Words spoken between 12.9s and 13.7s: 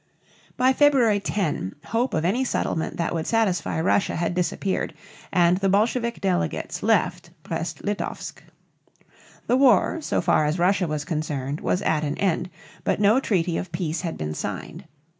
no treaty